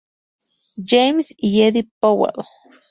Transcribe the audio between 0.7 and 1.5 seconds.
James